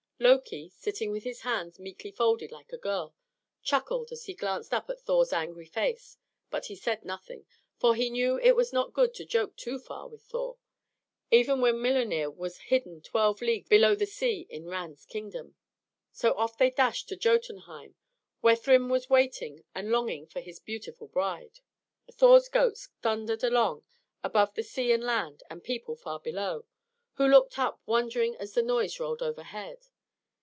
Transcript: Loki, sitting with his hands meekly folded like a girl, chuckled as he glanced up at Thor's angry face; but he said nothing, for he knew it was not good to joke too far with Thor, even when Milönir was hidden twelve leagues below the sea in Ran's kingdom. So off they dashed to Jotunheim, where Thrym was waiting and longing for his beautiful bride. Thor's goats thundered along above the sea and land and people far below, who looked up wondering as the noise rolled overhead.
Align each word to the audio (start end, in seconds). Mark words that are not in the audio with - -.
Loki, 0.21 0.69
sitting 0.69 1.09
with 1.11 1.23
his 1.23 1.41
hands 1.41 1.79
meekly 1.79 2.11
folded 2.11 2.51
like 2.51 2.71
a 2.71 2.77
girl, 2.77 3.15
chuckled 3.63 4.11
as 4.11 4.25
he 4.25 4.35
glanced 4.35 4.71
up 4.71 4.87
at 4.87 5.01
Thor's 5.01 5.33
angry 5.33 5.65
face; 5.65 6.15
but 6.51 6.67
he 6.67 6.75
said 6.75 7.03
nothing, 7.03 7.47
for 7.79 7.95
he 7.95 8.11
knew 8.11 8.37
it 8.37 8.55
was 8.55 8.71
not 8.71 8.93
good 8.93 9.15
to 9.15 9.25
joke 9.25 9.55
too 9.55 9.79
far 9.79 10.07
with 10.07 10.21
Thor, 10.21 10.59
even 11.31 11.59
when 11.59 11.77
Milönir 11.77 12.31
was 12.33 12.59
hidden 12.59 13.01
twelve 13.01 13.41
leagues 13.41 13.67
below 13.67 13.95
the 13.95 14.05
sea 14.05 14.45
in 14.51 14.67
Ran's 14.67 15.07
kingdom. 15.07 15.55
So 16.11 16.33
off 16.33 16.55
they 16.55 16.69
dashed 16.69 17.09
to 17.09 17.15
Jotunheim, 17.15 17.95
where 18.41 18.55
Thrym 18.55 18.89
was 18.89 19.09
waiting 19.09 19.63
and 19.73 19.89
longing 19.89 20.27
for 20.27 20.39
his 20.39 20.59
beautiful 20.59 21.07
bride. 21.07 21.61
Thor's 22.11 22.47
goats 22.47 22.89
thundered 23.01 23.43
along 23.43 23.85
above 24.23 24.53
the 24.53 24.61
sea 24.63 24.91
and 24.91 25.03
land 25.03 25.41
and 25.49 25.63
people 25.63 25.95
far 25.95 26.19
below, 26.19 26.65
who 27.15 27.25
looked 27.27 27.57
up 27.57 27.81
wondering 27.87 28.35
as 28.35 28.53
the 28.53 28.61
noise 28.61 28.99
rolled 28.99 29.23
overhead. 29.23 29.87